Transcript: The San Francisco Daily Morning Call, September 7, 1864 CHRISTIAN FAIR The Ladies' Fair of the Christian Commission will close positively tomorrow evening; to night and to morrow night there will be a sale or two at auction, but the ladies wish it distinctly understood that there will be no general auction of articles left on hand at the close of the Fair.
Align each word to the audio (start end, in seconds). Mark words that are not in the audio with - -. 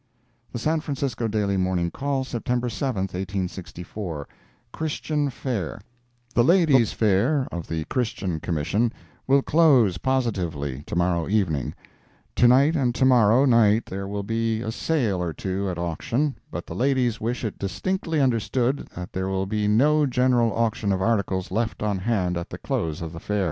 The 0.51 0.57
San 0.57 0.79
Francisco 0.79 1.27
Daily 1.27 1.57
Morning 1.57 1.91
Call, 1.91 2.23
September 2.23 2.69
7, 2.69 3.01
1864 3.03 4.27
CHRISTIAN 4.73 5.29
FAIR 5.29 5.79
The 6.33 6.43
Ladies' 6.43 6.91
Fair 6.91 7.47
of 7.51 7.67
the 7.67 7.83
Christian 7.85 8.39
Commission 8.39 8.91
will 9.27 9.43
close 9.43 9.99
positively 9.99 10.83
tomorrow 10.87 11.27
evening; 11.29 11.75
to 12.35 12.47
night 12.47 12.75
and 12.75 12.95
to 12.95 13.05
morrow 13.05 13.45
night 13.45 13.85
there 13.85 14.07
will 14.07 14.23
be 14.23 14.61
a 14.61 14.71
sale 14.71 15.21
or 15.21 15.33
two 15.33 15.69
at 15.69 15.77
auction, 15.77 16.35
but 16.49 16.65
the 16.65 16.73
ladies 16.73 17.21
wish 17.21 17.43
it 17.43 17.59
distinctly 17.59 18.19
understood 18.19 18.87
that 18.95 19.13
there 19.13 19.27
will 19.27 19.45
be 19.45 19.67
no 19.67 20.07
general 20.07 20.51
auction 20.57 20.91
of 20.91 20.99
articles 21.03 21.51
left 21.51 21.83
on 21.83 21.99
hand 21.99 22.37
at 22.37 22.49
the 22.49 22.57
close 22.57 23.03
of 23.03 23.13
the 23.13 23.19
Fair. 23.19 23.39